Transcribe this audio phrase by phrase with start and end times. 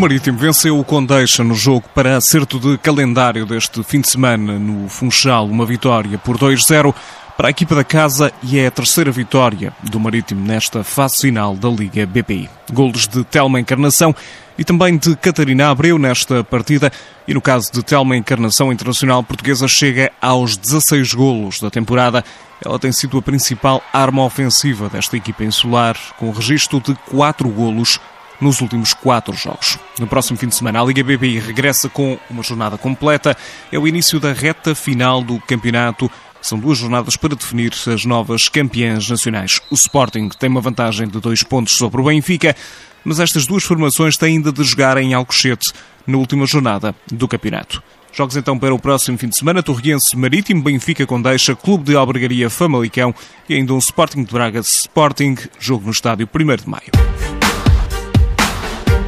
[0.00, 4.88] Marítimo venceu o Condeixa no jogo para acerto de calendário deste fim de semana no
[4.88, 6.94] Funchal, uma vitória por 2-0
[7.36, 11.54] para a equipa da casa e é a terceira vitória do Marítimo nesta fase final
[11.54, 12.48] da Liga BPI.
[12.72, 14.16] Golos de Telma Encarnação
[14.56, 16.90] e também de Catarina Abreu nesta partida
[17.28, 22.24] e no caso de Telma Encarnação Internacional Portuguesa chega aos 16 golos da temporada.
[22.64, 28.00] Ela tem sido a principal arma ofensiva desta equipa insular, com registro de 4 golos
[28.40, 29.78] nos últimos quatro jogos.
[29.98, 33.36] No próximo fim de semana, a Liga BPI regressa com uma jornada completa.
[33.70, 36.10] É o início da reta final do campeonato.
[36.40, 39.60] São duas jornadas para definir as novas campeãs nacionais.
[39.70, 42.56] O Sporting tem uma vantagem de dois pontos sobre o Benfica,
[43.04, 45.72] mas estas duas formações têm ainda de jogar em Alcochete
[46.06, 47.82] na última jornada do campeonato.
[48.12, 52.50] Jogos então para o próximo fim de semana, Torriense Marítimo, Benfica Condeixa, Clube de Albergaria
[52.50, 53.14] Famalicão
[53.48, 57.19] e ainda um Sporting de Braga Sporting, jogo no estádio 1 de Maio.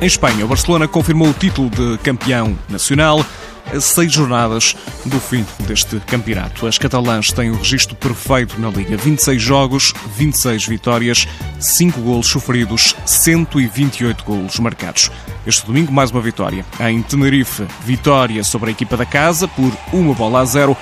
[0.02, 3.24] Em Espanha, o Barcelona confirmou o título de campeão nacional
[3.72, 6.66] a seis jornadas do fim deste campeonato.
[6.66, 11.28] As catalãs têm o registro perfeito na Liga: 26 jogos, 26 vitórias,
[11.60, 15.08] 5 golos sofridos, 128 golos marcados.
[15.46, 16.66] Este domingo, mais uma vitória.
[16.80, 20.76] Em Tenerife, vitória sobre a equipa da casa por uma bola a zero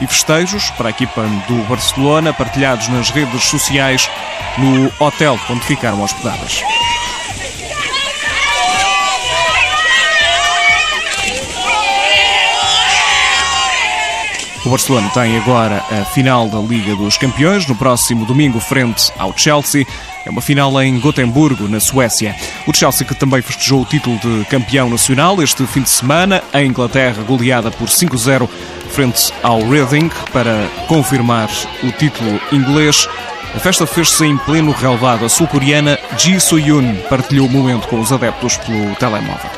[0.00, 4.10] e festejos para a equipa do Barcelona partilhados nas redes sociais
[4.58, 6.60] no hotel onde ficaram hospedadas.
[14.64, 19.36] O Barcelona tem agora a final da Liga dos Campeões, no próximo domingo, frente ao
[19.36, 19.86] Chelsea.
[20.24, 22.34] É uma final em Gotemburgo, na Suécia.
[22.66, 26.62] O Chelsea que também festejou o título de campeão nacional este fim de semana, a
[26.62, 28.48] Inglaterra goleada por 5-0
[28.88, 31.50] frente ao Reading para confirmar
[31.82, 33.06] o título inglês.
[33.54, 35.26] A festa fez-se em pleno relevado.
[35.26, 39.50] A sul-coreana Ji Soo-yoon partilhou o momento com os adeptos pelo telemóvel.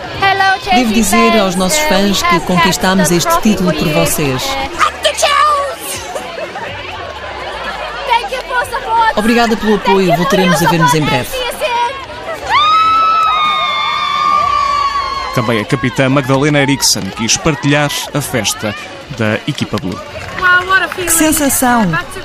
[0.74, 4.42] Devo dizer aos nossos fãs que conquistámos este título por vocês.
[9.16, 10.14] Obrigada pelo apoio.
[10.16, 11.30] Voltaremos a ver-nos em breve.
[15.34, 18.74] Também a capitã Magdalena Eriksson quis partilhar a festa
[19.18, 20.15] da equipa Blue.
[20.94, 21.82] Que sensação!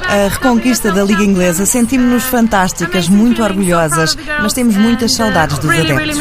[0.07, 1.65] A reconquista da Liga Inglesa.
[1.65, 6.17] Sentimos-nos fantásticas, muito orgulhosas, mas temos muitas saudades dos adeptos.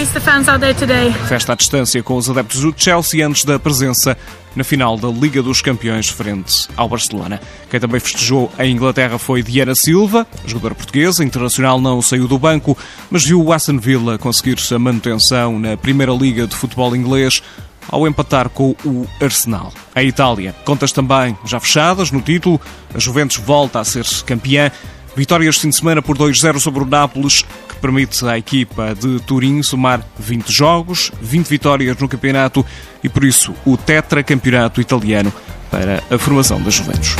[1.29, 4.17] Festa à distância com os adeptos do Chelsea antes da presença
[4.55, 7.41] na final da Liga dos Campeões frente ao Barcelona.
[7.71, 12.77] Quem também festejou a Inglaterra foi Diana Silva, jogadora portuguesa, internacional não saiu do banco,
[13.11, 17.43] mas viu o Aston Villa conseguir a manutenção na Primeira Liga de Futebol Inglês
[17.91, 19.73] ao empatar com o Arsenal.
[19.95, 22.61] A Itália, contas também já fechadas no título,
[22.95, 24.71] a Juventus volta a ser campeã.
[25.17, 29.19] Vitórias de fim de semana por 2-0 sobre o Nápoles, que permite à equipa de
[29.21, 32.65] Turim somar 20 jogos, 20 vitórias no campeonato
[33.03, 35.33] e, por isso, o tetracampeonato italiano
[35.69, 37.17] para a formação da Juventus.